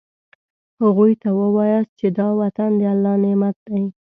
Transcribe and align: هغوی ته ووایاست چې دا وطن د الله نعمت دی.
هغوی 0.81 1.13
ته 1.21 1.29
ووایاست 1.39 1.91
چې 1.99 2.07
دا 2.17 2.27
وطن 2.41 2.71
د 2.77 2.81
الله 2.93 3.15
نعمت 3.23 3.57
دی. 3.67 3.83